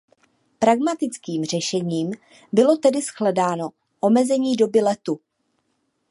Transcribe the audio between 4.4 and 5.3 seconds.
doby letu.